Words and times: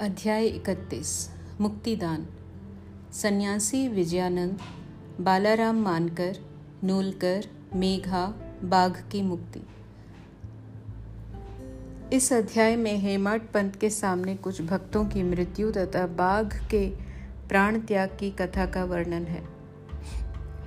अध्याय 0.00 0.46
इकतीस, 0.46 1.30
मुक्तिदान। 1.60 2.26
सन्यासी 3.12 3.88
विजयानंद, 3.88 4.58
बालाराम 5.20 5.76
मानकर, 5.76 6.36
नूलकर, 6.84 7.44
मेघा, 7.74 8.26
बाघ 8.64 8.96
की 9.12 9.22
मुक्ति। 9.22 9.60
इस 12.16 12.32
अध्याय 12.32 12.76
में 12.76 12.98
हेमाट 12.98 13.50
पंत 13.50 13.76
के 13.76 13.90
सामने 13.90 14.36
कुछ 14.36 14.62
भक्तों 14.62 15.04
की 15.04 15.22
मृत्यु 15.22 15.70
तथा 15.70 16.06
बाघ 16.06 16.68
के 16.70 16.90
प्राण 17.48 17.80
त्याग 17.80 18.08
की 18.08 18.30
कथा 18.30 18.66
का 18.66 18.84
वर्णन 18.84 19.24
है। 19.24 19.44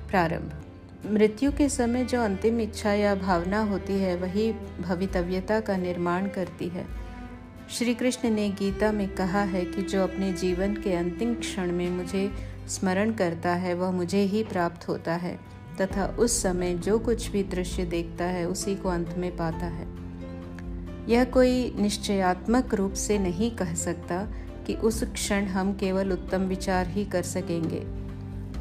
प्रारंभ। 0.10 0.64
मृत्यु 1.12 1.52
के 1.52 1.70
समय 1.70 2.06
जो 2.06 2.22
अंतिम 2.22 2.60
इच्छा 2.60 2.94
या 2.94 3.16
भावना 3.16 3.64
होती 3.64 3.94
है, 3.94 4.16
वही 4.16 4.54
भवितव्यता 4.82 5.60
का 5.60 5.78
निर्माण 5.78 6.28
करती 6.28 6.68
है। 6.68 7.01
श्री 7.78 7.94
कृष्ण 7.94 8.30
ने 8.30 8.50
गीता 8.50 8.92
में 8.92 9.16
कहा 9.16 9.42
है 9.42 9.66
कि 9.66 9.82
जो 9.82 10.04
अपने 10.04 10.34
जीवन 10.34 10.74
के 10.74 10.94
अंतिम 10.94 11.34
क्षण 11.34 11.72
में 11.72 11.90
मुझे 11.90 12.32
स्मरण 12.68 13.12
करता 13.12 13.54
है, 13.54 13.74
वह 13.74 13.92
मुझे 13.92 14.22
ही 14.22 14.44
प्राप्त 14.44 14.88
होता 14.88 15.14
है, 15.14 15.40
तथा 15.82 16.06
उस 16.20 16.42
समय 16.42 16.74
जो 16.74 17.00
कुछ 17.00 17.28
भी 17.28 17.44
दृश्य 17.44 17.86
देखता 17.86 18.26
है, 18.26 18.48
उसी 18.48 18.76
को 18.76 18.90
अंत 18.90 19.16
में 19.18 19.38
पाता 19.38 19.66
है। 19.66 19.88
यह 21.10 21.24
कोई 21.24 21.74
निश्चयात्मक 21.80 22.74
रूप 22.74 22.94
से 22.94 23.18
नहीं 23.18 23.52
कह 23.52 23.74
सकता 23.74 24.28
कि 24.68 24.74
उस 24.74 25.04
क्षण 25.04 25.46
हम 25.46 25.74
केवल 25.74 26.12
उत्तम 26.12 26.42
विचार 26.42 26.88
ही 26.88 27.06
कर 27.06 27.24
सकेंगे। 27.24 27.84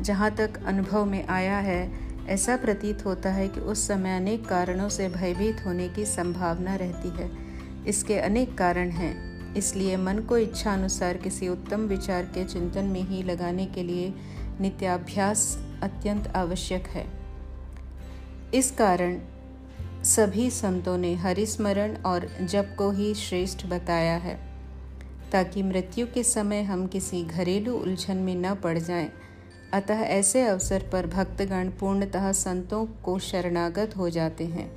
जहाँ 0.02 0.30
तक 0.30 0.64
अनुभव 0.66 1.04
में 1.04 1.26
आया 1.26 1.58
है, 1.58 1.92
ऐसा 2.26 2.56
प्रतीत 2.56 3.06
होता 3.06 3.30
है 3.30 3.48
कि 3.48 3.60
उस 3.60 3.88
समय 3.88 4.16
अनेक 4.16 4.46
कारणों 4.46 4.88
से 4.88 5.08
भयभीत 5.08 5.66
होने 5.66 5.88
की 5.88 6.04
संभावना 6.04 6.74
रहती 6.74 7.08
है। 7.08 7.49
इसके 7.86 8.18
अनेक 8.18 8.56
कारण 8.58 8.90
हैं। 8.90 9.54
इसलिए 9.54 9.96
मन 9.96 10.18
को 10.18 10.38
इच्छा 10.38 10.72
अनुसार 10.72 11.16
किसी 11.16 11.48
उत्तम 11.48 11.80
विचार 11.80 12.24
के 12.24 12.44
चिंतन 12.44 12.84
में 12.84 13.02
ही 13.02 13.22
लगाने 13.22 13.66
के 13.66 13.82
लिए 13.82 14.12
नित्याभ्यास 14.60 15.58
अत्यंत 15.82 16.32
आवश्यक 16.36 16.86
है। 16.86 17.06
इस 18.54 18.70
कारण 18.70 19.18
सभी 20.04 20.50
संतों 20.50 20.98
ने 20.98 21.14
हरिस्मरण 21.14 21.96
और 21.96 22.28
जप 22.42 22.74
को 22.78 22.90
ही 22.90 23.14
श्रेष्ठ 23.14 23.66
बताया 23.66 24.16
है, 24.16 24.38
ताकि 25.32 25.62
मृत्यु 25.62 26.06
के 26.06 26.22
समय 26.22 26.62
हम 26.62 26.86
किसी 26.86 27.24
घरेलू 27.24 27.74
उलझन 27.74 28.16
में 28.16 28.34
न 28.34 28.54
पड़ 28.54 28.78
जाएँ। 28.78 29.10
अतः 29.74 29.94
ऐसे 29.94 30.42
अवसर 30.42 30.88
पर 30.92 31.06
भक्तगण 31.06 31.70
पूर्णतः 31.70 32.32
संतों 32.32 32.86
को 32.86 33.18
शरणागत 33.18 33.96
हो 33.96 34.10
जाते 34.10 34.44
हैं। 34.44 34.70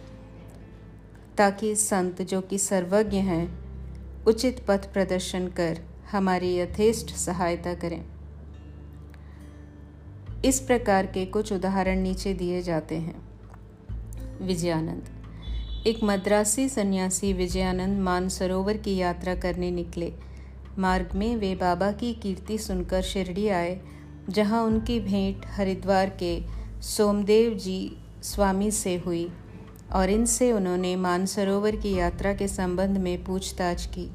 ताकि 1.38 1.76
संत 1.76 2.22
जो 2.22 2.42
कि 2.42 2.58
सर्वज्ञ 2.58 3.18
हैं, 3.18 3.64
उचित 4.24 4.66
पथ 4.68 4.94
प्रदर्शन 4.94 5.48
कर 5.48 5.80
हमारी 6.12 6.56
यथेष्ट 6.56 7.10
सहायता 7.10 7.74
करें। 7.74 8.06
इस 10.46 10.60
प्रकार 10.60 11.06
के 11.06 11.26
कुछ 11.26 11.54
उदाहरण 11.54 12.00
नीचे 12.00 12.34
दिए 12.34 12.62
जाते 12.62 12.96
हैं। 12.96 13.22
विजयानंद। 14.42 15.10
एक 15.88 16.00
मद्रासी 16.04 16.70
सन्यासी 16.70 17.34
विजयानंद 17.34 18.02
मानसरोवर 18.02 18.78
की 18.78 18.96
यात्रा 18.96 19.36
करने 19.36 19.72
निकले। 19.72 20.14
मार्ग 20.78 21.10
में 21.16 21.36
वे 21.36 21.56
बाबा 21.56 21.92
की 21.92 22.14
कीर्ति 22.14 22.58
सुनकर 22.58 23.02
शिरडी 23.02 23.48
आए, 23.48 23.82
जहाँ 24.30 24.64
उनकी 24.64 25.00
भेंट 25.00 25.46
हरिद्वार 25.46 26.10
के 26.10 26.44
सोमदेव 26.82 27.54
जी 27.54 27.98
स्वामी 28.24 28.72
से 28.72 28.98
हुई। 28.98 29.32
और 29.92 30.10
इनसे 30.10 30.52
उन्होंने 30.52 30.96
मानसरोवर 30.96 31.76
की 31.76 31.96
यात्रा 31.96 32.34
के 32.34 32.48
संबंध 32.48 32.98
में 32.98 33.24
पूछताछ 33.24 33.86
की। 33.86 34.12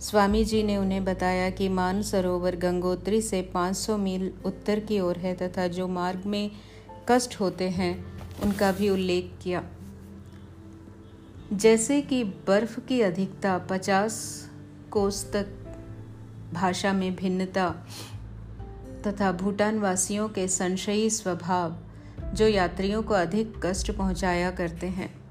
स्वामी 0.00 0.44
जी 0.44 0.62
ने 0.62 0.76
उन्हें 0.76 1.04
बताया 1.04 1.50
कि 1.50 1.68
मानसरोवर 1.68 2.56
गंगोत्री 2.56 3.22
से 3.22 3.42
500 3.42 3.96
मील 3.96 4.32
उत्तर 4.44 4.80
की 4.80 5.00
ओर 5.00 5.16
है 5.16 5.34
तथा 5.34 5.66
जो 5.66 5.88
मार्ग 5.88 6.22
में 6.26 6.50
कष्ट 7.08 7.40
होते 7.40 7.68
हैं, 7.68 8.04
उनका 8.42 8.72
भी 8.72 8.90
उल्लेख 8.90 9.32
किया। 9.42 9.64
जैसे 11.52 12.02
कि 12.02 12.24
बर्फ़ 12.24 12.80
की 12.80 13.00
अधिकता 13.00 13.58
50 13.58 14.44
कोस 14.90 15.32
तक 15.32 15.46
भाषा 16.52 16.92
में 16.92 17.16
भिन्नता 17.16 17.86
तथा 19.06 19.32
भूटान 19.32 19.78
वासियों 19.78 20.28
के 20.28 20.48
संशयी 20.48 21.10
स्वभाव 21.10 21.76
जो 22.34 22.48
यात्रियों 22.48 23.02
को 23.02 23.14
अधिक 23.14 23.54
कष्ट 23.66 23.90
पहुँचाया 23.90 24.50
करते 24.50 24.86
हैं। 24.86 25.22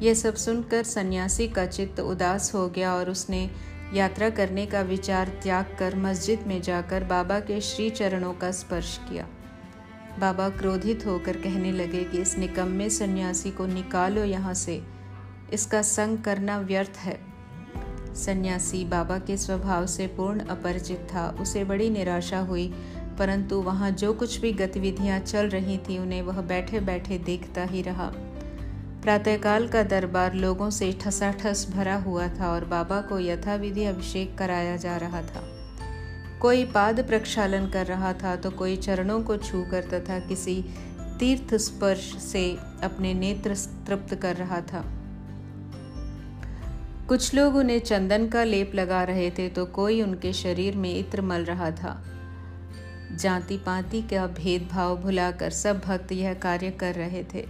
यह 0.00 0.14
सब 0.14 0.34
सुनकर 0.34 0.82
सन्यासी 0.82 1.48
का 1.48 1.66
चित्त 1.66 2.00
उदास 2.00 2.54
हो 2.54 2.68
गया 2.68 2.94
और 2.94 3.10
उसने 3.10 3.50
यात्रा 3.94 4.30
करने 4.30 4.66
का 4.66 4.80
विचार 4.80 5.28
त्याग 5.28 5.76
कर 5.78 5.96
मस्जिद 5.96 6.44
में 6.46 6.62
जाकर 6.62 7.04
बाबा 7.04 7.40
के 7.40 7.60
श्री 7.60 7.90
चरणों 7.90 8.34
का 8.34 8.50
स्पर्श 8.50 9.00
किया। 9.08 9.28
बाबा 10.18 10.48
क्रोधित 10.48 11.06
होकर 11.06 11.36
कहने 11.36 11.72
लगे 11.72 12.04
कि 12.04 12.18
इस 12.18 12.38
निकम्मे 12.38 12.90
सन्यासी 12.90 13.50
को 13.50 13.66
निकालो 13.66 14.24
यहाँ 14.24 14.54
से। 14.54 14.84
इसका 15.52 15.82
संग 15.82 16.18
करना 16.18 16.58
व्यर्थ 16.58 16.96
है। 16.96 17.20
सन्यासी 18.14 18.84
बाबा 18.84 19.18
के 19.18 19.36
स्वभाव 19.36 19.86
से 19.86 20.06
पूर्ण 20.06 20.40
अपरिचित 20.40 20.98
था। 20.98 21.36
उसे 21.40 21.64
बड़ी 21.64 21.90
निराशा 21.90 22.38
हुई 22.38 22.74
परंतु 23.18 23.60
वहाँ 23.62 23.90
जो 23.90 24.12
कुछ 24.12 24.38
भी 24.40 24.52
गतिविधियाँ 24.52 25.18
चल 25.20 25.48
रही 25.48 25.78
थी, 25.78 25.98
उन्हें 25.98 26.22
वह 26.22 26.40
बैठे 26.42 26.80
बैठे 26.80 27.18
देखता 27.18 27.64
ही 27.64 27.82
रहा। 27.82 28.10
प्रातःकाल 29.02 29.68
का 29.68 29.82
दरबार 29.82 30.34
लोगों 30.34 30.70
से 30.70 30.92
ठसाठस 31.00 31.66
भरा 31.70 31.96
हुआ 31.96 32.28
था 32.28 32.50
और 32.52 32.64
बाबा 32.64 33.00
को 33.00 33.18
यथाविधि 33.20 33.84
अभिषेक 33.84 34.36
कराया 34.38 34.76
जा 34.76 34.96
रहा 34.96 35.22
था। 35.22 35.42
कोई 36.40 36.64
पाद 36.64 37.00
प्रक्षालन 37.00 37.66
कर 37.66 37.86
रहा 37.86 38.12
था 38.12 38.34
तो 38.36 38.50
कोई 38.50 38.76
चरणों 38.76 39.22
को 39.22 39.36
छूकर 39.36 39.84
तथा 39.84 40.18
किसी 40.18 40.62
तीर्थ 41.18 41.54
स्पर्श 41.54 42.12
से 42.22 42.44
अपने 42.82 43.14
नेत्र 43.14 43.54
तृप्त 43.86 44.14
कर 44.14 44.36
रहा 44.36 44.60
था। 44.60 44.84
कुछ 47.08 47.34
लोग 47.34 47.56
उन्हें 47.56 47.78
चंदन 47.78 48.26
का 48.28 48.44
लेप 48.44 48.74
लगा 48.74 49.02
रहे 49.04 49.30
थे 49.30 49.48
तो 49.48 49.64
कोई 49.66 50.02
उनके 50.02 50.32
शरीर 50.32 50.76
में 50.76 50.94
इत्र 50.98 51.22
मल 51.22 51.44
रहा 51.44 51.70
था। 51.70 51.92
जाति 53.14 53.56
पाति 53.56 54.00
का 54.02 54.26
भेदभाव 54.26 54.96
भुलाकर 54.96 55.50
सब 55.50 55.80
भक्त 55.80 56.12
यह 56.12 56.34
कार्य 56.34 56.70
कर 56.70 56.94
रहे 56.94 57.24
थे। 57.24 57.44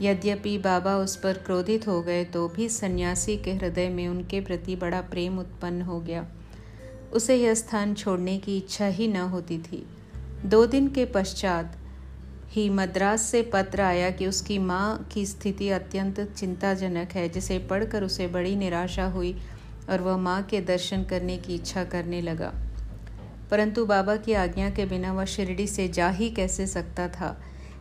यद्यपि 0.00 0.56
बाबा 0.58 0.96
उस 0.96 1.16
पर 1.16 1.32
क्रोधित 1.38 1.86
हो 1.88 2.00
गए 2.02 2.24
तो 2.24 2.48
भी 2.48 2.68
सन्यासी 2.68 3.36
के 3.36 3.52
हृदय 3.54 3.88
में 3.88 4.06
उनके 4.08 4.40
प्रति 4.40 4.76
बड़ा 4.76 5.00
प्रेम 5.00 5.38
उत्पन्न 5.38 5.82
हो 5.82 6.00
गया। 6.00 6.26
उसे 7.12 7.36
यह 7.36 7.54
स्थान 7.54 7.94
छोड़ने 7.94 8.38
की 8.38 8.56
इच्छा 8.56 8.86
ही 8.86 9.08
न 9.08 9.16
होती 9.16 9.58
थी। 9.58 9.86
दो 10.44 10.64
दिन 10.66 10.88
के 10.88 11.04
पश्चात 11.04 11.76
ही 12.50 12.68
मद्रास 12.70 13.22
से 13.22 13.42
पत्र 13.42 13.80
आया 13.80 14.10
कि 14.10 14.26
उसकी 14.26 14.58
माँ 14.58 15.08
की 15.12 15.26
स्थिति 15.26 15.68
अत्यंत 15.68 16.20
चिंताजनक 16.36 17.12
है, 17.12 17.28
जिसे 17.28 17.58
पढ़कर 17.58 18.04
उसे 18.04 18.26
बड़ी 18.26 18.56
निराशा 18.56 19.06
हुई 19.06 19.36
और 19.90 20.00
वह 20.00 20.16
माँ 20.16 20.42
के 20.42 20.60
दर्शन 20.60 21.04
करने 21.04 21.38
की 21.38 21.54
इच्छा 21.54 21.84
करने 21.84 22.20
लगा। 22.20 22.52
परंतु 23.50 23.84
बाबा 23.86 24.16
की 24.16 24.32
आज्ञा 24.32 24.70
के 24.70 24.84
बिना 24.86 25.12
वह 25.12 25.24
शिरडी 25.24 25.66
से 25.66 25.88
जा 25.88 26.08
ही 26.08 26.30
कैसे 26.30 26.66
सकता 26.66 27.08
था? 27.08 27.36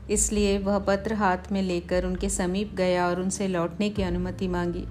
इसलिए 0.10 0.58
वह 0.58 0.80
पत्र 0.80 1.14
हाथ 1.14 1.52
में 1.52 1.62
लेकर 1.62 2.06
उनके 2.06 2.30
समीप 2.30 2.74
गया 2.76 3.08
और 3.08 3.22
उनसे 3.22 3.48
लौटने 3.48 3.90
की 3.90 4.04
अनुमति 4.04 4.48
मांगी। 4.48 4.86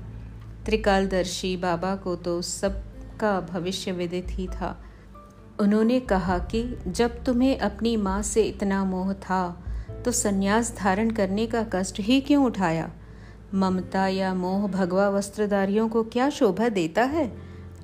त्रिकालदर्शी 0.64 1.56
बाबा 1.56 1.94
को 1.96 2.16
तो 2.16 2.40
सबका 2.42 3.40
भविष्य 3.40 3.92
विदित 3.92 4.26
ही 4.30 4.46
था। 4.46 4.76
उन्होंने 5.60 6.00
कहा 6.00 6.38
कि 6.38 6.64
जब 6.86 7.24
तुम्हें 7.24 7.58
अपनी 7.58 7.96
माँ 7.96 8.22
से 8.22 8.42
इतना 8.42 8.84
मोह 8.84 9.12
था 9.12 9.42
तो 10.04 10.12
संन्यास 10.12 10.74
धारण 10.78 11.10
करने 11.10 11.46
का 11.46 11.66
कष्ट 11.72 12.00
ही 12.00 12.20
क्यों 12.20 12.44
उठाया? 12.44 12.90
ममता 13.54 14.06
या 14.08 14.34
मोह 14.34 14.66
भगवा 14.68 15.08
वस्त्रधारियों 15.08 15.88
को 15.88 16.02
क्या 16.02 16.30
शोभा 16.30 16.68
देता 16.68 17.02
है? 17.04 17.26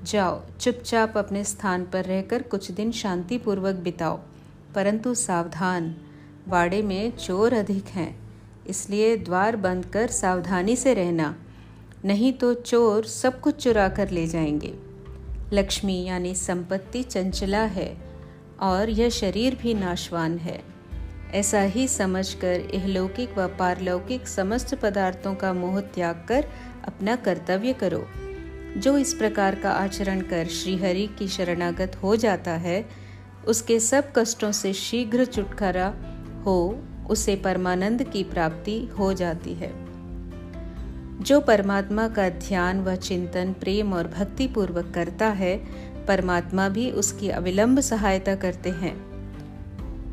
जाओ, 0.04 0.42
चुपचाप 0.60 1.18
अपने 1.18 1.44
स्थान 1.44 1.84
पर 1.84 2.04
रहकर 2.04 2.42
कुछ 2.42 2.70
दिन 2.70 2.92
शांतिपूर्वक 2.92 3.74
बिताओ। 3.74 4.20
परंतु 4.74 5.14
सावधान, 5.14 5.96
वाड़े 6.48 6.82
में 6.82 7.16
चोर 7.16 7.54
अधिक 7.54 7.84
हैं, 7.84 8.18
इसलिए 8.66 9.16
द्वार 9.16 9.56
बंद 9.56 9.86
कर 9.86 10.06
सावधानी 10.06 10.76
से 10.76 10.94
रहना, 10.94 11.36
नहीं 12.04 12.32
तो 12.32 12.54
चोर 12.54 13.04
सब 13.04 13.40
कुछ 13.40 13.64
चुरा 13.64 13.88
कर 13.88 14.10
ले 14.10 14.26
जाएँगे। 14.26 14.74
लक्ष्मी 15.52 16.04
यानी 16.04 16.34
संपत्ति 16.34 17.02
चंचला 17.02 17.62
है 17.62 17.96
और 18.60 18.90
यह 18.90 19.08
शरीर 19.08 19.54
भी 19.54 19.74
नाशवान 19.74 20.38
है। 20.38 20.62
ऐसा 21.32 21.60
ही 21.60 21.88
समझकर 21.88 22.60
इहलौकिक 22.60 23.38
व 23.38 23.46
पारलौकिक 23.46 24.28
समस्त 24.28 24.74
पदार्थों 24.74 25.34
का 25.34 25.52
मोह 25.52 25.80
त्याग 25.80 26.24
कर 26.28 26.46
अपना 26.84 27.16
कर्तव्य 27.16 27.72
करो। 27.72 28.06
जो 28.76 28.98
इस 28.98 29.14
प्रकार 29.14 29.54
का 29.54 29.70
आचरण 29.70 30.20
कर 30.20 30.46
श्रीहरि 30.46 31.06
की 31.18 31.28
शरणागत 31.28 31.96
हो 32.02 32.16
जाता 32.16 32.50
है, 32.50 32.88
उसके 33.46 33.80
सब 33.80 34.12
कष्टों 34.16 34.52
से 34.52 34.72
शीघ्र 34.72 35.24
छुटकारा 35.24 35.94
हो, 36.46 36.82
उसे 37.10 37.36
परमानंद 37.36 38.02
की 38.02 38.24
प्राप्ति 38.24 38.86
हो 38.98 39.12
जाती 39.12 39.54
है। 39.54 39.72
जो 41.20 41.40
परमात्मा 41.40 42.08
का 42.08 42.28
ध्यान 42.28 42.80
व 42.80 42.96
चिंतन 42.96 43.52
प्रेम 43.52 43.92
और 43.92 44.08
भक्ति 44.08 44.48
पूर्वक 44.48 44.92
करता 44.94 45.26
है, 45.26 45.56
परमात्मा 46.06 46.68
भी 46.68 46.90
उसकी 46.90 47.28
अविलंब 47.28 47.80
सहायता 47.80 48.34
करते 48.34 48.70
हैं। 48.70 49.12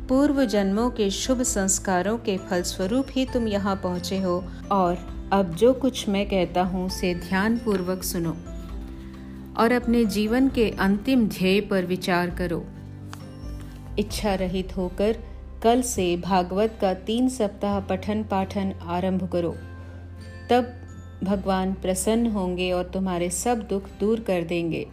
पूर्व 0.06 0.44
जन्मों 0.44 0.90
के 0.90 1.10
शुभ 1.10 1.42
संस्कारों 1.42 2.18
के 2.18 2.38
फलस्वरूप 2.38 3.06
ही 3.10 3.24
तुम 3.24 3.48
यहाँ 3.48 3.76
पहुँचे 3.76 4.18
हो 4.18 4.44
और 4.72 5.19
अब 5.32 5.54
जो 5.54 5.72
कुछ 5.72 6.08
मैं 6.08 6.24
कहता 6.28 6.62
हूँ 6.62 6.88
से 6.88 7.14
ध्यान 7.14 7.56
पूर्वक 7.58 8.02
सुनो 8.02 8.30
और 9.56 9.72
अपने 9.72 10.04
जीवन 10.04 10.48
के 10.48 10.68
अंतिम 10.80 11.26
ध्येय 11.28 11.60
पर 11.60 11.84
विचार 11.84 12.30
करो। 12.30 12.62
इच्छा 13.98 14.34
रहित 14.34 14.76
होकर 14.76 15.16
कल 15.62 15.82
से 15.82 16.16
भागवत 16.16 16.78
का 16.80 16.92
तीन 16.94 17.28
सप्ताह 17.28 17.78
पठन 17.80 18.22
पाठन 18.22 18.72
आरंभ 18.88 19.28
करो। 19.32 19.54
तब 20.50 20.72
भगवान 21.24 21.72
प्रसन्न 21.72 22.26
होंगे 22.26 22.70
और 22.72 22.90
तुम्हारे 22.94 23.30
सब 23.30 23.66
दुख 23.68 23.88
दूर 24.00 24.20
कर 24.20 24.44
देंगे। 24.44 24.86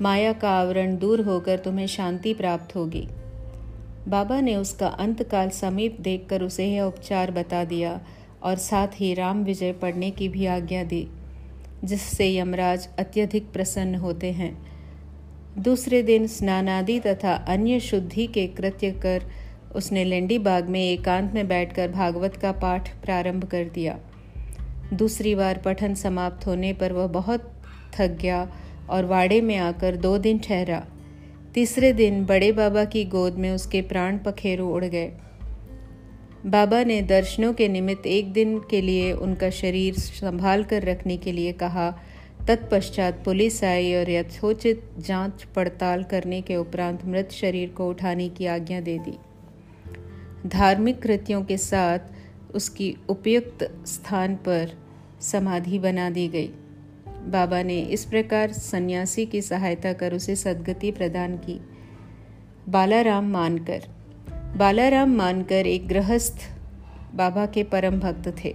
माया 0.00 0.32
का 0.32 0.50
आवरण 0.50 0.96
दूर 0.96 1.20
होकर 1.20 1.58
तुम्हें 1.58 1.86
शांति 1.86 2.34
प्राप्त 2.34 2.76
होगी। 2.76 3.08
बाबा 4.08 4.40
ने 4.40 4.56
उसका 4.56 4.88
अंतकाल 4.88 5.50
समीप 5.50 6.00
देखकर 6.00 6.42
उसे 6.42 6.66
यह 6.66 6.82
उपचार 6.82 7.30
बता 7.30 7.64
दिया। 7.64 8.00
और 8.42 8.56
साथ 8.56 8.88
ही 8.94 9.12
राम 9.14 9.42
विजय 9.44 9.72
पढ़ने 9.72 10.10
की 10.10 10.28
भी 10.28 10.46
आज्ञा 10.46 10.82
दी, 10.84 11.06
जिससे 11.84 12.36
यमराज 12.36 12.88
अत्यधिक 12.98 13.52
प्रसन्न 13.52 13.94
होते 13.94 14.32
हैं। 14.32 14.56
दूसरे 15.58 16.02
दिन 16.02 16.26
स्नानादि 16.26 16.98
तथा 17.00 17.34
अन्य 17.48 17.80
शुद्धि 17.80 18.26
के 18.26 18.46
कृत्य 18.46 18.90
कर 18.90 19.22
उसने 19.76 20.04
लेंडी 20.04 20.38
बाग 20.38 20.68
में 20.68 20.80
एकांत 20.80 21.32
में 21.34 21.48
बैठकर 21.48 21.88
भागवत 21.88 22.36
का 22.36 22.52
पाठ 22.52 22.88
प्रारंभ 23.02 23.44
कर 23.44 23.64
दिया। 23.64 23.98
दूसरी 24.94 25.34
बार 25.34 25.58
पठन 25.58 25.94
समाप्त 25.94 26.46
होने 26.46 26.72
पर 26.72 26.92
वह 26.92 27.06
बहुत 27.06 27.52
थक 27.94 28.16
गया 28.20 28.50
और 28.90 29.04
वाड़े 29.04 29.40
में 29.40 29.56
आकर 29.56 29.96
दो 29.96 30.16
दिन 30.18 30.38
ठहरा। 30.38 30.84
तीसरे 31.54 31.92
दिन 31.92 32.24
बड़े 32.26 32.52
बाबा 32.52 32.84
की 32.84 33.04
गोद 33.04 33.34
में 33.34 33.50
उसके 33.50 33.82
प्राण 33.82 34.18
पखेरु 34.18 34.66
उड़ 34.66 34.84
गए। 34.84 35.12
बाबा 36.46 36.84
ने 36.84 37.02
दर्शनों 37.02 37.52
के 37.52 37.68
निमित्त 37.68 38.06
एक 38.06 38.32
दिन 38.32 38.58
के 38.58 38.80
लिए 38.80 39.12
उनका 39.12 39.50
शरीर 39.50 39.94
संभाल 39.94 40.64
कर 40.64 40.82
रखने 40.82 41.16
के 41.16 41.32
लिए 41.32 41.52
कहा। 41.52 41.98
तत्पश्चात 42.48 43.22
पुलिस 43.24 43.64
आई 43.64 43.94
और 43.94 44.10
यथोचित 44.10 44.90
जाँच 44.98 45.44
पड़ताल 45.44 46.02
करने 46.02 46.40
के 46.40 46.56
उपरांत 46.56 47.04
मृत 47.04 47.32
शरीर 47.32 47.68
को 47.68 47.88
उठाने 47.88 48.28
की 48.28 48.46
आज्ञा 48.46 48.80
दे 48.80 48.98
दी। 48.98 49.18
धार्मिक 50.48 51.02
कृत्यों 51.02 51.44
के 51.44 51.58
साथ 51.58 51.98
उसकी 52.54 52.96
उपयुक्त 53.08 53.86
स्थान 53.86 54.34
पर 54.34 54.78
समाधि 55.20 55.78
बना 55.78 56.10
दी 56.10 56.28
गई। 56.28 56.48
बाबा 57.08 57.62
ने 57.62 57.80
इस 57.80 58.04
प्रकार 58.04 58.52
सन्यासी 58.52 59.26
की 59.26 59.42
सहायता 59.42 59.92
कर 59.92 60.14
उसे 60.14 60.36
सदगति 60.36 60.90
प्रदान 60.90 61.36
की। 61.36 61.60
बालाराम 62.68 63.30
मानकर 63.30 63.97
बालाराम 64.56 65.14
मानकर 65.16 65.66
एक 65.66 65.86
गृहस्थ 65.88 66.48
बाबा 67.14 67.44
के 67.46 67.62
परम 67.62 67.98
भक्त 68.00 68.28
थे। 68.38 68.54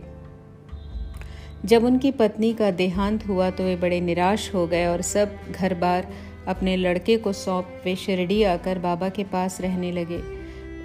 जब 1.66 1.84
उनकी 1.84 2.12
पत्नी 2.12 2.54
का 2.54 2.72
देहांत 2.72 3.28
हुआ 3.28 3.50
तो 3.50 3.64
वे 3.64 3.76
बड़े 3.76 4.00
निराश 4.02 4.54
हो 4.54 4.66
गए 4.68 4.86
और 4.86 5.02
सब 5.02 5.38
घर 5.52 5.74
बार 5.74 6.08
अपने 6.48 6.76
लड़के 6.78 7.18
को 7.18 7.34
सौंप 7.34 7.82
वे 7.86 7.96
शिरडी 7.96 8.42
आकर 8.44 8.80
बाबा 8.80 9.10
के 9.10 9.24
पास 9.24 9.62
रहने 9.62 9.92
लगे। 9.92 10.18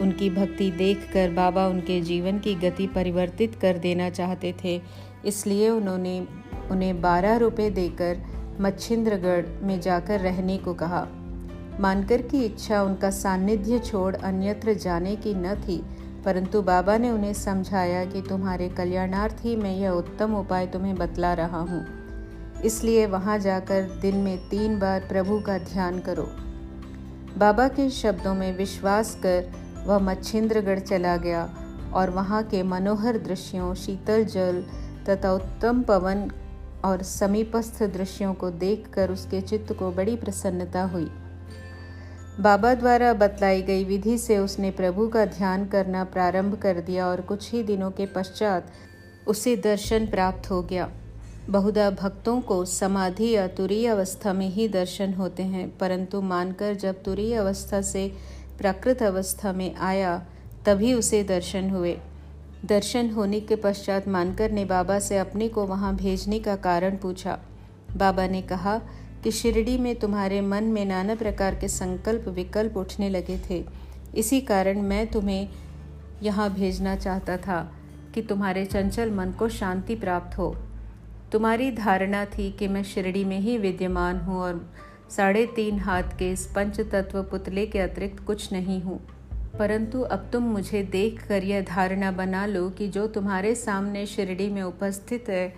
उनकी 0.00 0.30
भक्ति 0.30 0.70
देखकर 0.70 1.30
बाबा 1.30 1.66
उनके 1.66 2.00
जीवन 2.00 2.38
की 2.38 2.54
गति 2.54 2.86
परिवर्तित 2.86 3.54
कर 3.54 3.78
देना 3.78 4.10
चाहते 4.10 4.54
थे, 4.64 4.80
इसलिए 5.26 5.68
उन्होंने 5.68 6.20
उन्हें 6.70 7.00
बारह 7.02 7.36
रुपये 7.36 7.70
देकर 7.70 8.24
मच्छिंद्रगढ़ 8.60 9.46
में 9.62 9.80
जाकर 9.80 10.20
रहने 10.20 10.58
को 10.58 10.74
कहा। 10.74 11.06
मानकर 11.80 12.22
की 12.22 12.44
इच्छा 12.44 12.82
उनका 12.82 13.10
सान्निध्य 13.10 13.78
छोड़ 13.78 14.14
अन्यत्र 14.16 14.74
जाने 14.74 15.14
की 15.16 15.34
न 15.34 15.54
थी, 15.58 15.76
परंतु 16.24 16.62
बाबा 16.62 16.96
ने 16.98 17.10
उन्हें 17.10 17.32
समझाया 17.34 18.04
कि 18.04 18.22
तुम्हारे 18.22 18.68
कल्याणार्थ 18.68 19.44
ही 19.44 19.54
मैं 19.56 19.76
यह 19.76 19.90
उत्तम 19.90 20.34
उपाय 20.36 20.66
तुम्हें 20.66 20.94
बतला 20.94 21.32
रहा 21.34 21.60
हूँ। 21.60 21.84
इसलिए 22.64 23.06
वहाँ 23.06 23.38
जाकर 23.38 23.82
दिन 24.00 24.16
में 24.16 24.36
तीन 24.48 24.78
बार 24.78 25.06
प्रभु 25.08 25.38
का 25.40 25.58
ध्यान 25.58 25.98
करो। 26.00 26.28
बाबा 27.38 27.68
के 27.68 27.88
शब्दों 27.90 28.34
में 28.34 28.56
विश्वास 28.56 29.14
कर 29.16 29.50
वह 29.86 29.98
मच्छिंद्रगढ़ 30.00 30.78
चला 30.78 31.16
गया 31.16 31.48
और 31.94 32.10
वहाँ 32.10 32.42
के 32.42 32.62
मनोहर 32.62 33.18
दृश्यों, 33.18 33.74
शीतल 33.74 34.24
जल 34.24 34.62
तथा 35.08 35.32
उत्तम 35.32 35.82
पवन 35.82 36.30
और 36.84 37.02
समीपस्थ 37.02 37.82
दृश्यों 37.92 38.34
को 38.34 38.50
देखकर 38.50 39.10
उसके 39.10 39.40
चित्त 39.40 39.72
को 39.72 39.90
बड़ी 39.92 40.16
प्रसन्नता 40.16 40.82
हुई। 40.84 41.10
बाबा 42.40 42.72
द्वारा 42.74 43.12
बतलाई 43.12 43.62
गई 43.62 43.84
विधि 43.84 44.16
से 44.18 44.36
उसने 44.38 44.70
प्रभु 44.70 45.06
का 45.08 45.24
ध्यान 45.26 45.64
करना 45.66 46.02
प्रारंभ 46.04 46.54
कर 46.54 46.80
दिया 46.80 47.06
और 47.06 47.20
कुछ 47.20 47.50
ही 47.52 47.62
दिनों 47.62 47.90
के 47.90 48.04
पश्चात 48.06 48.70
उसे 49.28 49.56
दर्शन 49.56 50.06
प्राप्त 50.06 50.50
हो 50.50 50.62
गया। 50.62 50.88
बहुधा 51.48 51.88
भक्तों 51.90 52.40
को 52.40 52.64
समाधि 52.64 53.30
या 53.30 53.46
तुरीय 53.46 53.86
अवस्था 53.86 54.32
में 54.32 54.48
ही 54.48 54.68
दर्शन 54.68 55.14
होते 55.14 55.42
हैं, 55.42 55.68
परंतु 55.78 56.20
मानकर 56.22 56.74
जब 56.74 57.02
तुरीय 57.02 57.34
अवस्था 57.34 57.80
से 57.82 58.06
प्राकृत 58.58 59.02
अवस्था 59.02 59.52
में 59.52 59.74
आया, 59.74 60.16
तभी 60.66 60.94
उसे 60.94 61.22
दर्शन 61.24 61.70
हुए। 61.70 61.96
दर्शन 62.64 63.10
होने 63.10 63.40
के 63.40 63.56
पश्चात 63.56 64.08
मानकर 64.08 64.50
ने 64.50 64.64
बाबा 64.64 64.98
से 64.98 65.18
अपने 65.18 65.48
को 65.48 65.66
वहाँ 65.66 65.94
भेजने 65.96 66.38
का 66.38 66.56
कारण 66.56 66.96
पूछा। 66.96 67.38
बाबा 67.96 68.26
ने 68.26 68.42
कहा 68.42 68.80
कि 69.24 69.30
शिरडी 69.30 69.78
में 69.78 69.94
तुम्हारे 69.96 70.40
मन 70.40 70.64
में 70.64 70.84
नाना 70.84 71.14
प्रकार 71.14 71.54
के 71.54 71.68
संकल्प 71.68 72.28
विकल्प 72.28 72.76
उठने 72.76 73.08
लगे 73.08 73.38
थे। 73.50 73.64
इसी 74.14 74.40
कारण 74.40 74.82
मैं 74.82 75.06
तुम्हें 75.06 75.48
यहाँ 76.22 76.54
भेजना 76.54 76.96
चाहता 76.96 77.36
था 77.36 77.60
कि 78.14 78.22
तुम्हारे 78.22 78.64
चंचल 78.64 79.10
मन 79.10 79.32
को 79.32 79.48
शांति 79.48 79.94
प्राप्त 79.94 80.38
हो। 80.38 80.56
तुम्हारी 81.32 81.70
धारणा 81.70 82.24
थी 82.24 82.50
कि 82.52 82.68
मैं 82.68 82.82
शिरडी 82.84 83.24
में 83.24 83.38
ही 83.40 83.58
विद्यमान 83.58 84.16
हूँ 84.16 84.38
और 84.40 84.70
साढ़े 85.10 85.46
तीन 85.46 85.78
हाथ 85.78 86.16
के 86.18 86.30
इस 86.32 86.46
पंच 86.46 86.80
तत्व 86.80 87.22
पुतले 87.22 87.66
के 87.66 87.78
अतिरिक्त 87.78 88.24
कुछ 88.24 88.52
नहीं 88.52 88.80
हूँ। 88.82 89.00
परंतु 89.58 90.00
अब 90.00 90.28
तुम 90.32 90.42
मुझे 90.42 90.82
देख 90.82 91.26
कर 91.28 91.44
यह 91.44 91.60
धारणा 91.60 92.10
बना 92.12 92.46
लो 92.46 92.68
कि 92.70 92.88
जो 92.88 93.06
तुम्हारे 93.06 93.54
सामने 93.54 94.06
शिरडी 94.06 94.48
में 94.48 94.62
उपस्थित 94.62 95.28
है 95.28 95.54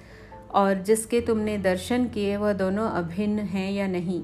और 0.50 0.82
जिसके 0.82 1.20
तुमने 1.20 1.58
दर्शन 1.58 2.04
किए 2.04 2.36
वह 2.36 2.52
दोनों 2.52 2.88
अभिन्न 2.88 3.38
हैं 3.38 3.70
या 3.72 3.86
नहीं? 3.86 4.22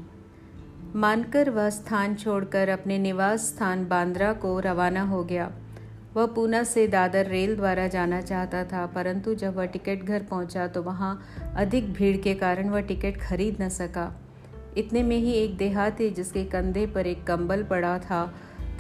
मानकर 0.94 1.50
वह 1.50 1.70
स्थान 1.70 2.14
छोड़कर 2.14 2.68
अपने 2.68 2.98
निवास 2.98 3.46
स्थान 3.46 3.86
बांद्रा 3.88 4.32
को 4.32 4.58
रवाना 4.60 5.02
हो 5.02 5.22
गया। 5.24 5.50
वह 6.16 6.26
पूना 6.26 6.62
से 6.64 6.86
दादर 6.88 7.26
रेल 7.26 7.56
द्वारा 7.56 7.86
जाना 7.88 8.20
चाहता 8.20 8.64
था, 8.64 8.86
परंतु 8.86 9.34
जब 9.34 9.56
वह 9.56 9.66
टिकट 9.66 10.04
घर 10.04 10.22
पहुँचा 10.22 10.66
तो 10.66 10.82
वहाँ 10.82 11.20
अधिक 11.56 11.92
भीड़ 11.92 12.16
के 12.16 12.34
कारण 12.34 12.68
वह 12.68 12.80
टिकट 12.80 13.20
खरीद 13.20 13.62
न 13.62 13.68
सका। 13.68 14.12
इतने 14.76 15.02
में 15.02 15.16
ही 15.16 15.32
एक 15.32 15.56
देहाती 15.56 16.10
जिसके 16.10 16.44
कंधे 16.44 16.86
पर 16.86 17.06
एक 17.06 17.24
कंबल 17.24 17.62
पड़ा 17.62 17.98
था 17.98 18.24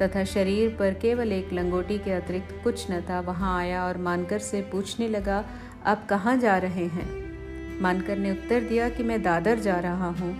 तथा 0.02 0.24
शरीर 0.24 0.76
पर 0.78 0.94
केवल 0.94 1.32
एक 1.32 1.52
लंगोटी 1.52 1.98
के 1.98 2.12
अतिरिक्त 2.12 2.54
कुछ 2.64 2.90
न 2.90 3.00
था, 3.00 3.20
वहाँ 3.20 3.58
आया 3.58 3.84
और 3.84 3.98
मानकर 3.98 4.38
से 4.38 4.60
पूछने 4.62 5.08
लगा, 5.08 5.44
आप 5.84 6.06
कहाँ 6.08 6.36
जा 6.36 6.56
रहे 6.58 6.86
हैं? 6.86 7.25
मानकर 7.80 8.18
ने 8.18 8.30
उत्तर 8.30 8.60
दिया 8.60 8.88
कि 8.88 9.02
मैं 9.02 9.22
दादर 9.22 9.58
जा 9.58 9.78
रहा 9.80 10.08
हूँ। 10.10 10.34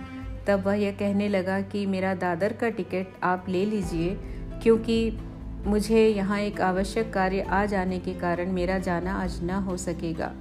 तब 0.47 0.63
वह 0.65 0.75
यह 0.75 0.91
कहने 0.91 1.27
लगा 1.29 1.59
कि 1.61 1.85
मेरा 1.85 2.13
दादर 2.15 2.53
का 2.53 2.69
टिकट 2.69 3.23
आप 3.23 3.45
ले 3.49 3.65
लीजिए, 3.65 4.09
क्योंकि 4.63 5.17
मुझे 5.65 6.07
यहाँ 6.07 6.39
एक 6.39 6.61
आवश्यक 6.61 7.13
कार्य 7.13 7.41
आ 7.41 7.65
जाने 7.65 7.99
के 7.99 8.13
कारण 8.13 8.51
मेरा 8.51 8.77
जाना 8.79 9.13
आज 9.13 9.39
न 9.43 9.49
हो 9.49 9.77
सकेगा। 9.77 10.31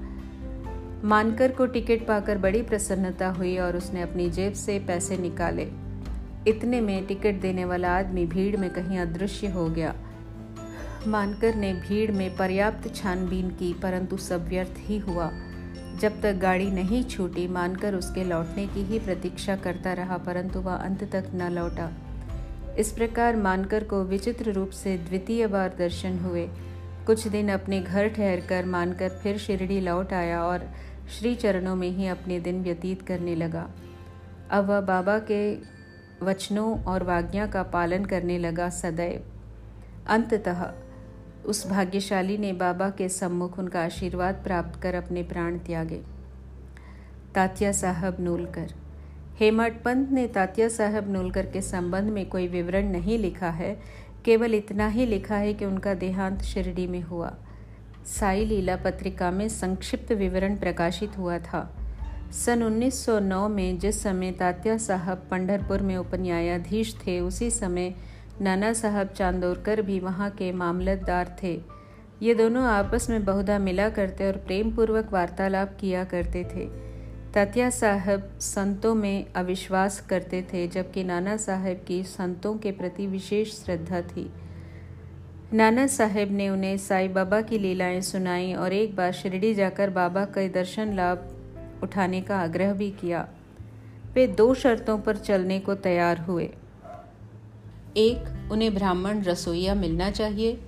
मानकर 1.05 1.53
को 1.53 1.67
टिकट 1.67 2.07
पाकर 2.07 2.39
बड़ी 2.39 2.63
प्रसन्नता 2.63 3.29
हुई 3.29 3.57
और 3.59 3.77
उसने 3.77 4.03
अपनी 4.03 4.29
जेब 4.31 4.53
से 4.53 4.79
पैसे 4.79 5.17
निकाले। 5.17 5.69
इतने 6.49 6.81
में 6.81 7.07
टिकट 7.07 7.41
देने 7.41 7.65
वाला 7.65 7.97
आदमी 7.99 8.27
भीड़ 8.27 8.57
में 8.57 8.69
कहीं 8.71 8.99
अदृश्य 8.99 9.49
हो 9.49 9.69
गया। 9.69 9.95
मानकर 11.07 11.55
ने 11.55 11.73
भीड़ 11.75 12.11
में 12.11 12.37
पर्याप्त 12.37 12.95
छानबीन 12.95 13.51
की, 13.51 13.73
परंतु 13.73 14.17
सब 14.17 14.49
व्यर्थ 14.49 14.75
ही 14.79 14.99
हुआ। 14.99 15.31
जब 16.01 16.21
तक 16.23 16.33
गाड़ी 16.33 16.71
नहीं 16.71 17.05
छूटी, 17.05 17.49
मानकर 17.49 17.95
उसके 17.95 18.25
लौटने 18.25 18.67
की 18.67 18.81
ही 18.81 18.99
प्रतीक्षा 18.99 19.57
करता 19.57 19.93
रहा, 19.93 20.17
परंतु 20.17 20.61
वह 20.61 20.75
अंत 20.75 21.05
तक 21.05 21.31
न 21.35 21.51
लौटा। 21.53 21.91
इस 22.79 22.93
प्रकार 22.93 23.37
मानकर 23.37 23.85
को 23.85 24.03
विचित्र 24.05 24.53
रूप 24.53 24.71
से 24.71 24.99
द्वितीय 24.99 25.47
बार 25.47 25.75
दर्शन 25.79 26.19
हुए। 26.19 26.49
कुछ 27.07 27.29
दिन 27.29 27.49
अपने 27.49 27.81
घर 27.81 28.09
ठहर 28.09 28.41
कर 28.41 28.65
मानकर 28.65 29.09
फिर 29.09 29.39
शिरडी 29.39 29.81
लौट 29.81 30.13
आया 30.13 30.43
और 30.43 30.69
श्री 31.19 31.35
चरणों 31.35 31.77
में 31.77 31.91
ही 31.91 32.07
अपने 32.07 32.41
दिन 32.41 32.63
व्यतीत 32.63 33.03
करने 33.03 33.35
लगा। 33.35 33.71
अब 34.51 34.69
वह 34.69 34.81
बाबा 34.81 35.19
के 35.19 35.59
वचनों 36.23 36.83
और 36.85 37.03
वाज्ञा 37.03 37.47
का 37.47 37.63
पालन 37.63 38.05
करने 38.05 38.39
लगा 38.39 38.69
सदैव। 38.69 39.23
अंततः 40.09 40.63
उस 41.47 41.67
भाग्यशाली 41.67 42.39
ने 42.39 42.53
बाबा 42.53 42.91
के 42.91 43.09
सम्मुख 43.09 43.59
उनका 43.59 43.81
आशीर्वाद 43.81 44.35
प्राप्त 44.35 44.81
कर 44.83 44.95
अपने 44.95 45.23
प्राण 45.23 45.59
त्यागे। 45.59 46.03
तात्या 47.35 47.73
साहब 47.73 48.17
नूलकर। 48.21 48.73
हेमट 49.41 49.83
पंत 49.83 50.11
ने 50.11 50.27
तात्या 50.27 50.69
साहब 50.69 51.11
नूलकर 51.11 51.47
के 51.47 51.63
संबंध 51.63 52.11
में 52.11 52.29
कोई 52.29 52.49
विवरण 52.49 52.89
नहीं 52.89 53.19
लिखा 53.19 53.51
है, 53.51 53.81
केवल 54.25 54.55
इतना 54.55 54.89
ही 54.89 55.07
लिखा 55.07 55.37
है 55.37 55.55
कि 55.55 55.65
उनका 55.65 55.95
देहांत 55.95 56.43
शिरडी 56.43 56.87
में 56.87 57.01
हुआ। 57.01 57.35
साई 58.07 58.45
लीला 58.45 58.77
पत्रिका 58.77 59.31
में 59.31 59.49
संक्षिप्त 59.49 60.13
विवरण 60.13 60.57
प्रकाशित 60.57 61.19
हुआ 61.19 61.39
था। 61.39 61.77
सन 62.33 62.63
1909 62.63 63.49
में 63.49 63.79
जिस 63.79 64.03
समय 64.03 64.33
तात्या 64.33 64.79
साहब 64.79 65.29
पंढरपुर 65.31 65.83
में 65.83 65.97
उपन्यायाधीश 65.97 66.97
थे, 67.07 67.21
उसी 67.21 67.51
समय 67.51 67.95
नाना 68.41 68.73
साहब 68.73 69.09
चांदोरकर 69.09 69.83
भी 69.83 70.01
वहाँ 70.01 70.31
के 70.31 70.53
मामलतदार 70.53 71.37
थे। 71.43 71.63
ये 72.23 72.35
दोनों 72.35 72.65
आपस 72.65 73.11
में 73.11 73.25
बहुधा 73.25 73.59
मिला 73.59 73.89
करते 73.89 74.27
और 74.27 74.37
प्रेम 74.37 74.75
पूर्वक 74.75 75.13
वार्तालाप 75.13 75.79
किया 75.81 76.05
करते 76.05 76.45
थे। 76.45 76.87
तात्या 77.33 77.71
साहब 77.71 78.39
संतों 78.41 78.95
में 78.95 79.33
अविश्वास 79.33 80.01
करते 80.01 80.43
थे, 80.43 80.69
जबकि 80.69 81.05
नाना 81.05 81.37
साहब 81.37 81.81
की 81.89 82.03
संतों 82.03 82.57
के 82.57 82.73
प्रति 82.73 83.07
विशेष 83.07 83.65
श्रद्धा 83.65 84.01
थी। 84.01 84.33
नाना 85.53 85.87
साहब 85.87 86.29
ने 86.31 86.49
उन्हें 86.49 86.77
साईं 86.77 87.13
बाबा 87.13 87.41
की 87.41 87.59
लीलाएँ 87.59 88.01
सुनाई 88.01 88.53
और 88.53 88.73
एक 88.73 88.97
बार 88.97 89.13
शिरडी 89.13 89.55
जाकर 89.55 89.91
बाबा 89.91 90.25
का 90.25 90.49
दर्शन 90.49 90.95
लाभ 90.95 91.27
उठाने 91.83 92.21
का 92.21 92.39
आग्रह 92.39 92.73
भी 92.73 92.91
किया। 92.91 93.29
वे 94.15 94.27
दो 94.27 94.55
शर्तों 94.55 94.99
पर 94.99 95.17
चलने 95.17 95.61
को 95.61 95.75
तैयार 95.75 96.19
हुए। 96.19 96.51
एक, 97.97 98.49
उन्हें 98.53 98.75
ब्राह्मण 98.75 99.23
रसोईया 99.23 99.75
मिलना 99.75 100.11
चाहिए। 100.11 100.61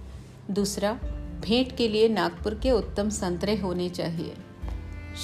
दूसरा, 0.50 0.92
भेंट 1.40 1.76
के 1.76 1.88
लिए 1.88 2.08
नागपुर 2.08 2.54
के 2.54 2.70
उत्तम 2.70 3.08
संतरे 3.08 3.56
होने 3.56 3.88
चाहिए। 3.88 4.34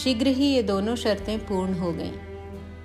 शीघ्र 0.04 0.26
ही 0.26 0.46
ये 0.46 0.62
दोनों 0.62 0.96
शर्तें 0.96 1.46
पूर्ण 1.46 1.74
हो 1.74 1.92
गईं। 1.92 2.12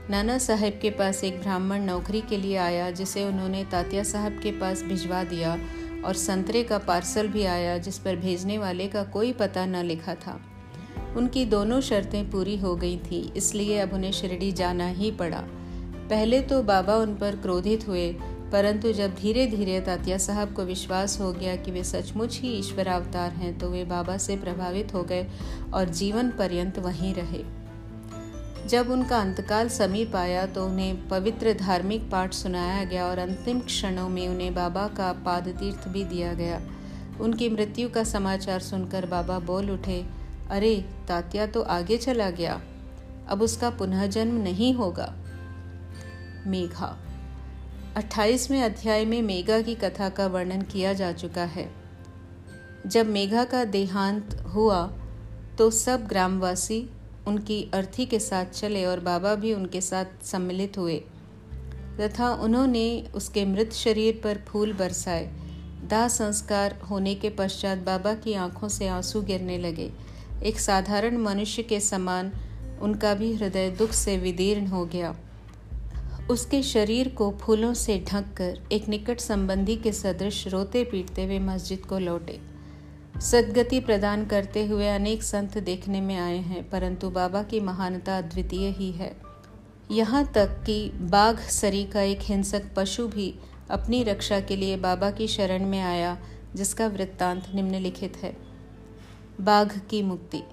नाना 0.09 0.37
साहब 0.37 0.79
के 0.81 0.89
पास 0.89 1.23
एक 1.23 1.39
ब्राह्मण 1.39 1.81
नौकरी 1.81 2.21
के 2.21 2.37
लिए 2.37 2.55
आया, 2.55 2.91
जिसे 2.91 3.23
उन्होंने 3.23 3.63
तात्या 3.63 4.03
साहब 4.03 4.39
के 4.43 4.51
पास 4.51 4.83
भिजवा 4.83 5.23
दिया 5.23 5.59
और 6.05 6.13
संतरे 6.13 6.63
का 6.63 6.77
पार्सल 6.77 7.27
भी 7.27 7.43
आया, 7.43 7.77
जिस 7.77 7.97
पर 7.97 8.15
भेजने 8.15 8.57
वाले 8.57 8.87
का 8.87 9.03
कोई 9.03 9.33
पता 9.33 9.65
न 9.65 9.75
लिखा 9.75 10.15
था। 10.15 10.41
उनकी 11.17 11.45
दोनों 11.45 11.81
शर्तें 11.81 12.31
पूरी 12.31 12.57
हो 12.57 12.75
गई 12.75 12.97
थी, 12.97 13.33
इसलिए 13.35 13.77
अब 13.77 13.93
उन्हें 13.93 14.11
शिरडी 14.11 14.51
जाना 14.51 14.87
ही 14.87 15.11
पड़ा। 15.11 15.43
पहले 16.09 16.41
तो 16.41 16.63
बाबा 16.63 16.95
उन 16.95 17.15
पर 17.15 17.35
क्रोधित 17.35 17.87
हुए 17.87 18.15
परंतु 18.51 18.91
जब 18.91 19.15
धीरे 19.15 19.47
धीरे 19.47 19.81
तात्या 19.81 20.17
साहब 20.17 20.53
को 20.53 20.63
विश्वास 20.63 21.19
हो 21.19 21.33
गया 21.33 21.55
कि 21.55 21.71
वे 21.71 21.83
सचमुच 21.83 22.39
ही 22.39 22.49
ईश्वर 22.49 22.87
अवतार 22.87 23.31
हैं 23.31 23.59
तो 23.59 23.69
वे 23.69 23.83
बाबा 23.83 24.17
से 24.17 24.37
प्रभावित 24.37 24.93
हो 24.93 25.03
गए 25.03 25.27
और 25.73 25.89
जीवन 25.89 26.29
पर्यंत 26.29 26.79
वहीं 26.79 27.13
रहे। 27.13 27.43
जब 28.67 28.89
उनका 28.89 29.19
अंतकाल 29.19 29.69
समीप 29.69 30.15
आया 30.15 30.45
तो 30.45 30.65
उन्हें 30.65 31.07
पवित्र 31.07 31.53
धार्मिक 31.53 32.11
पाठ 32.11 32.33
सुनाया 32.33 32.83
गया 32.83 33.05
और 33.05 33.19
अंतिम 33.19 33.59
क्षणों 33.59 34.09
में 34.09 34.27
उन्हें 34.27 34.55
बाबा 34.55 34.87
का 34.87 35.13
पाद 35.13 35.47
तीर्थ 35.47 35.87
भी 35.87 36.03
दिया 36.03 36.33
गया। 36.33 36.61
उनकी 37.21 37.49
मृत्यु 37.49 37.89
का 37.89 38.03
समाचार 38.03 38.59
सुनकर 38.59 39.05
बाबा 39.05 39.39
बोल 39.39 39.71
उठे, 39.71 40.05
अरे, 40.49 40.85
तात्या 41.07 41.47
तो 41.47 41.61
आगे 41.61 41.97
चला 41.97 42.29
गया। 42.29 42.61
अब 43.29 43.41
उसका 43.41 43.69
पुनः 43.69 44.07
जन्म 44.07 44.35
नहीं 44.35 44.73
होगा। 44.73 45.15
मेघा 46.47 47.05
अट्ठाईसवें 47.97 48.61
अध्याय 48.63 49.05
में 49.05 49.21
मेघा 49.21 49.61
की 49.61 49.73
कथा 49.75 50.09
का 50.09 50.25
वर्णन 50.27 50.61
किया 50.61 50.93
जा 50.93 51.11
चुका 51.11 51.43
है। 51.43 51.69
जब 52.87 53.05
मेघा 53.05 53.43
का 53.43 53.63
देहांत 53.65 54.33
हुआ 54.47 54.85
तो 55.57 55.69
सब 55.71 56.05
ग्रामवासी 56.07 56.89
उनकी 57.27 57.61
अर्थी 57.73 58.05
के 58.05 58.19
साथ 58.19 58.45
चले 58.45 58.85
और 58.85 58.99
बाबा 58.99 59.33
भी 59.35 59.53
उनके 59.53 59.81
साथ 59.81 60.23
सम्मिलित 60.23 60.77
हुए। 60.77 60.95
तथा 61.99 62.31
उन्होंने 62.33 63.11
उसके 63.15 63.45
मृत 63.45 63.73
शरीर 63.73 64.19
पर 64.23 64.41
फूल 64.47 64.73
बरसाए। 64.73 65.25
दाह 65.89 66.07
संस्कार 66.07 66.79
होने 66.89 67.15
के 67.15 67.29
पश्चात 67.29 67.77
बाबा 67.77 68.13
की 68.13 68.33
आँखों 68.33 68.69
से 68.69 68.87
आँसू 68.87 69.21
गिरने 69.21 69.57
लगे। 69.57 69.91
एक 70.43 70.59
साधारण 70.59 71.17
मनुष्य 71.17 71.63
के 71.63 71.79
समान 71.79 72.31
उनका 72.81 73.13
भी 73.13 73.33
हृदय 73.33 73.69
दुख 73.71 73.91
से 73.91 74.17
विदीर्ण 74.17 74.67
हो 74.67 74.85
गया। 74.85 75.15
उसके 76.29 76.61
शरीर 76.63 77.07
को 77.09 77.31
फूलों 77.31 77.73
से 77.73 78.03
ढककर 78.07 78.59
एक 78.71 78.87
निकट 78.89 79.19
संबंधी 79.19 79.75
के 79.75 79.91
सदृश 79.91 80.47
रोते 80.47 80.83
पीटते 80.83 81.23
हुए 81.25 81.39
मस्जिद 81.39 81.85
को 81.85 81.99
लौटे। 81.99 82.39
सदगति 83.21 83.79
प्रदान 83.79 84.25
करते 84.25 84.65
हुए 84.65 84.87
अनेक 84.87 85.23
संत 85.23 85.57
देखने 85.57 86.01
में 86.01 86.17
आए 86.17 86.37
हैं, 86.37 86.69
परंतु 86.69 87.09
बाबा 87.09 87.43
की 87.43 87.59
महानता 87.59 88.17
अद्वितीय 88.17 88.69
ही 88.69 88.91
है। 88.91 89.15
यहाँ 89.91 90.25
तक 90.25 90.63
कि 90.65 90.89
बाघ 90.89 91.39
सरी 91.39 91.83
का 91.85 92.01
एक 92.01 92.19
हिंसक 92.21 92.73
पशु 92.75 93.07
भी 93.07 93.33
अपनी 93.69 94.03
रक्षा 94.03 94.39
के 94.39 94.55
लिए 94.55 94.77
बाबा 94.77 95.11
की 95.11 95.27
शरण 95.27 95.65
में 95.65 95.81
आया, 95.81 96.17
जिसका 96.55 96.87
वृत्तांत 96.87 97.51
निम्नलिखित 97.55 98.17
है। 98.17 98.35
बाघ 99.41 99.79
की 99.89 100.01
मुक्ति 100.03 100.43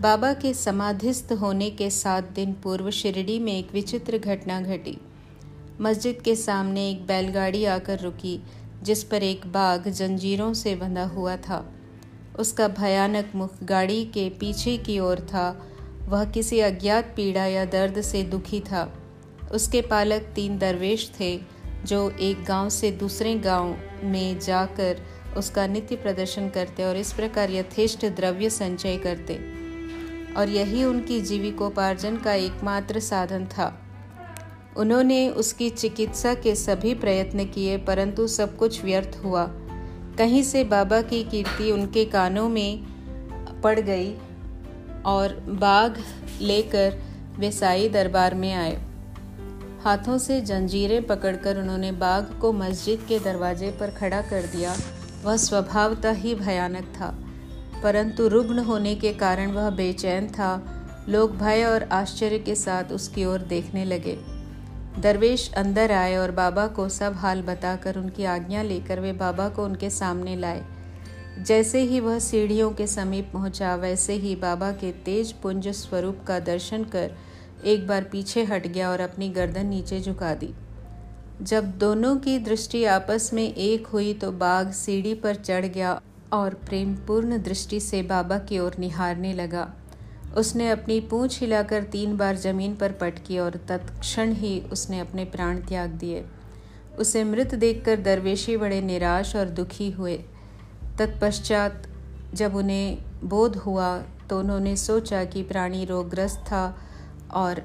बाबा 0.00 0.32
के 0.32 0.54
समाधिस्थ 0.54 1.32
होने 1.32 1.70
के 1.70 1.90
सात 1.90 2.24
दिन 2.24 2.52
पूर्व 2.52 2.90
शिरडी 2.90 3.38
में 3.38 3.58
एक 3.58 3.72
विचित्र 3.72 4.18
घटना 4.18 4.60
घटी। 4.60 5.00
मस्जिद 5.80 6.22
के 6.22 6.34
सामने 6.34 6.90
एक 6.90 7.06
बैलगाड़ी 7.06 7.64
आकर 7.64 8.00
रुकी, 8.00 8.42
जिस 8.82 9.04
पर 9.04 9.22
एक 9.22 9.52
बाघ 9.52 9.88
जंजीरों 9.88 10.54
से 10.54 10.74
बंधा 10.74 11.04
हुआ 11.04 11.36
था। 11.36 11.74
उसका 12.38 12.68
भयानक 12.68 13.32
मुख 13.34 13.64
गाड़ी 13.64 14.04
के 14.04 14.30
पीछे 14.30 14.76
की 14.76 14.98
ओर 14.98 15.20
था। 15.20 15.68
वह 16.08 16.24
किसी 16.24 16.60
अज्ञात 16.60 17.12
पीड़ा 17.16 17.46
या 17.46 17.64
दर्द 17.64 18.00
से 18.00 18.22
दुखी 18.22 18.60
था। 18.60 18.98
उसके 19.52 19.80
पालक 19.80 20.22
तीन 20.34 20.58
दरवेश 20.58 21.12
थे, 21.20 21.40
जो 21.86 22.10
एक 22.10 22.44
गाँव 22.44 22.68
से 22.68 22.90
दूसरे 22.90 23.34
गाँव 23.34 23.76
में 24.04 24.38
जाकर 24.38 25.02
उसका 25.36 25.66
नित्य 25.66 25.96
प्रदर्शन 25.96 26.48
करते 26.48 26.84
और 26.84 26.96
इस 26.96 27.12
प्रकार 27.12 27.50
यथेष्ट 27.50 28.06
द्रव्य 28.06 28.50
संचय 28.50 28.96
करते। 28.96 29.57
और 30.38 30.48
यही 30.48 30.84
उनकी 30.84 31.20
जीविकोपार्जन 31.20 32.16
का 32.16 32.34
एकमात्र 32.34 33.00
साधन 33.00 33.46
था। 33.46 33.80
उन्होंने 34.76 35.28
उसकी 35.28 35.70
चिकित्सा 35.70 36.34
के 36.34 36.54
सभी 36.54 36.94
प्रयत्न 36.94 37.44
किए, 37.44 37.76
परंतु 37.78 38.26
सब 38.26 38.56
कुछ 38.56 38.84
व्यर्थ 38.84 39.20
हुआ। 39.24 39.46
कहीं 40.18 40.42
से 40.42 40.64
बाबा 40.64 41.02
की 41.02 41.24
कीर्ति 41.24 41.70
उनके 41.70 42.04
कानों 42.04 42.48
में 42.48 42.86
पड़ 43.62 43.80
गई 43.80 44.14
और 45.06 45.40
बाघ 45.48 45.98
लेकर 46.40 46.98
वे 47.38 47.50
साई 47.52 47.88
दरबार 47.88 48.34
में 48.34 48.54
आए। 48.54 48.82
हाथों 49.84 50.18
से 50.18 50.40
जंजीरें 50.40 51.06
पकड़कर 51.06 51.56
उन्होंने 51.56 51.92
बाघ 51.92 52.24
को 52.40 52.52
मस्जिद 52.52 53.04
के 53.08 53.18
दरवाजे 53.18 53.70
पर 53.70 53.90
खड़ा 53.90 54.22
कर 54.22 54.42
दिया। 54.42 54.76
वह 55.24 55.36
स्वभावतः 55.36 56.12
ही 56.12 56.34
भयानक 56.34 56.84
था। 56.84 57.27
परंतु 57.82 58.28
रुग्ण 58.28 58.58
होने 58.58 58.94
के 58.94 59.12
कारण 59.12 59.52
वह 59.52 59.70
बेचैन 59.70 60.26
था। 60.28 60.50
लोग 61.08 61.36
भय 61.36 61.64
और 61.64 61.82
आश्चर्य 61.82 62.38
के 62.38 62.54
साथ 62.54 62.92
उसकी 62.92 63.24
ओर 63.24 63.38
देखने 63.40 63.84
लगे। 63.84 64.16
दरवेश 64.98 65.50
अंदर 65.56 65.92
आए 65.92 66.16
और 66.16 66.30
बाबा 66.30 66.66
को 66.66 66.88
सब 66.88 67.14
हाल 67.14 67.42
बताकर 67.42 67.96
उनकी 67.96 68.24
आज्ञा 68.24 68.62
लेकर 68.62 69.00
वे 69.00 69.12
बाबा 69.12 69.48
को 69.48 69.64
उनके 69.64 69.90
सामने 69.90 70.36
लाए। 70.36 70.64
जैसे 71.38 71.80
ही 71.80 72.00
वह 72.00 72.18
सीढ़ियों 72.18 72.70
के 72.70 72.86
समीप 72.86 73.30
पहुँचा, 73.32 73.74
वैसे 73.74 74.12
ही 74.12 74.34
बाबा 74.36 74.70
के 74.72 74.92
तेज 75.04 75.32
पुंज 75.32 75.68
स्वरूप 75.68 76.24
का 76.26 76.38
दर्शन 76.40 76.84
कर 76.84 77.14
एक 77.64 77.86
बार 77.86 78.02
पीछे 78.02 78.44
हट 78.44 78.66
गया 78.66 78.90
और 78.90 79.00
अपनी 79.00 79.28
गर्दन 79.28 79.66
नीचे 79.66 80.00
झुका 80.00 80.34
दी। 80.34 80.54
जब 81.42 81.70
दोनों 81.78 82.16
की 82.16 82.38
दृष्टि 82.38 82.84
आपस 82.84 83.30
में 83.34 83.54
एक 83.54 83.86
हुई 83.86 84.12
तो 84.14 84.32
बाघ 84.32 84.70
सीढ़ी 84.70 85.14
पर 85.14 85.34
चढ़ 85.34 85.66
गया 85.66 86.00
और 86.32 86.54
प्रेमपूर्ण 86.66 87.42
दृष्टि 87.42 87.80
से 87.80 88.02
बाबा 88.04 88.38
की 88.38 88.58
ओर 88.58 88.74
निहारने 88.78 89.32
लगा। 89.32 89.68
उसने 90.36 90.68
अपनी 90.70 91.00
पूंछ 91.00 91.38
हिलाकर 91.40 91.82
तीन 91.82 92.16
बार 92.16 92.36
ज़मीन 92.36 92.74
पर 92.76 92.92
पटकी 92.92 93.38
और 93.38 93.56
तत्क्षण 93.68 94.32
ही 94.32 94.60
उसने 94.72 94.98
अपने 95.00 95.24
प्राण 95.26 95.60
त्याग 95.60 95.90
दिए। 95.90 96.24
उसे 96.98 97.24
मृत 97.24 97.54
देखकर 97.54 98.00
दरवेशी 98.00 98.56
बड़े 98.56 98.80
निराश 98.82 99.34
और 99.36 99.48
दुखी 99.50 99.90
हुए। 99.90 100.16
तत्पश्चात 100.98 101.88
जब 102.34 102.56
उन्हें 102.56 102.98
बोध 103.24 103.56
हुआ 103.56 103.96
तो 104.30 104.38
उन्होंने 104.40 104.76
सोचा 104.76 105.24
कि 105.24 105.42
प्राणी 105.42 105.84
रोगग्रस्त 105.84 106.38
था 106.46 106.78
और 107.34 107.62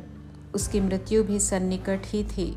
उसकी 0.55 0.79
मृत्यु 0.79 1.23
भी 1.23 1.39
सन्निकट 1.39 2.05
ही 2.05 2.23
थी। 2.23 2.55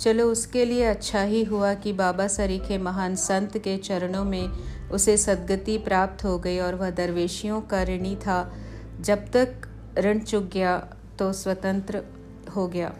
चलो 0.00 0.24
उसके 0.32 0.64
लिए 0.64 0.84
अच्छा 0.84 1.22
ही 1.22 1.42
हुआ 1.44 1.72
कि 1.74 1.92
बाबा 1.92 2.26
सरीखे 2.28 2.78
महान 2.78 3.14
संत 3.16 3.58
के 3.58 3.76
चरणों 3.78 4.24
में 4.24 4.48
उसे 4.92 5.16
सदगति 5.16 5.78
प्राप्त 5.78 6.24
हो 6.24 6.38
गई 6.38 6.58
और 6.58 6.74
वह 6.74 6.90
दरवेशियों 6.90 7.60
का 7.60 7.82
ऋणी 7.82 8.16
था। 8.16 8.54
जब 9.00 9.30
तक 9.30 9.68
ऋण 9.98 10.18
चुक 10.18 10.44
गया 10.44 10.78
तो 11.18 11.32
स्वतंत्र 11.32 12.02
हो 12.56 12.68
गया। 12.68 12.94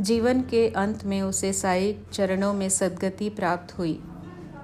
जीवन 0.00 0.42
के 0.42 0.68
अंत 0.68 1.04
में 1.04 1.22
उसे 1.22 1.52
साई 1.52 1.98
चरणों 2.12 2.54
में 2.54 2.68
सदगति 2.68 3.30
प्राप्त 3.30 3.78
हुई। 3.78 4.02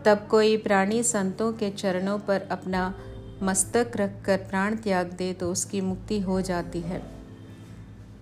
तब 0.05 0.27
कोई 0.31 0.57
प्राणी 0.57 1.03
संतों 1.03 1.53
के 1.53 1.71
चरणों 1.71 2.19
पर 2.19 2.43
अपना 2.51 2.95
मस्तक 3.43 3.93
रखकर 3.97 4.37
प्राण 4.37 4.77
त्याग 4.77 5.13
दे 5.13 5.33
तो 5.33 5.53
उसकी 5.53 5.81
मुक्ति 5.81 6.21
हो 6.21 6.41
जाती 6.41 6.81
है। 6.81 7.03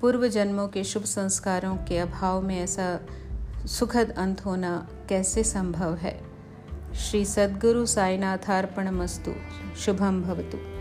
पूर्व 0.01 0.29
जन्मों 0.29 0.69
के 0.69 0.85
शुभ 0.85 1.05
संस्कारों 1.05 1.77
के 1.77 1.99
अभाव 1.99 2.43
में 2.43 2.61
ऐसा 2.61 3.01
सुखद 3.67 4.11
अंत 4.11 4.45
होना 4.45 4.89
कैसे 5.09 5.45
संभव 5.45 5.95
है? 5.95 6.26
श्री 7.05 7.25
सद्गुरु 7.25 7.87
साईनाथार्पणमस्तु 7.87 9.33
शुभम 9.85 10.23
भवतु। 10.23 10.76